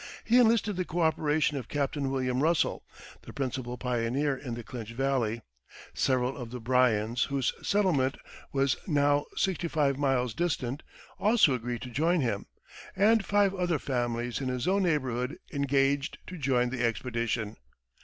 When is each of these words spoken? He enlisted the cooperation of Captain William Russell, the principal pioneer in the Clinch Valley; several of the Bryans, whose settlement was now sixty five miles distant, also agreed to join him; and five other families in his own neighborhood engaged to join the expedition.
He 0.23 0.39
enlisted 0.39 0.77
the 0.77 0.83
cooperation 0.83 1.57
of 1.57 1.67
Captain 1.67 2.09
William 2.09 2.41
Russell, 2.41 2.83
the 3.21 3.31
principal 3.33 3.77
pioneer 3.77 4.35
in 4.35 4.55
the 4.55 4.63
Clinch 4.63 4.93
Valley; 4.93 5.43
several 5.93 6.35
of 6.37 6.49
the 6.49 6.59
Bryans, 6.59 7.25
whose 7.25 7.53
settlement 7.61 8.17
was 8.51 8.77
now 8.87 9.25
sixty 9.37 9.67
five 9.67 9.99
miles 9.99 10.33
distant, 10.33 10.81
also 11.19 11.53
agreed 11.53 11.83
to 11.83 11.91
join 11.91 12.19
him; 12.21 12.47
and 12.95 13.23
five 13.23 13.53
other 13.53 13.77
families 13.77 14.41
in 14.41 14.47
his 14.49 14.67
own 14.67 14.81
neighborhood 14.81 15.37
engaged 15.53 16.17
to 16.25 16.35
join 16.35 16.71
the 16.71 16.83
expedition. 16.83 17.57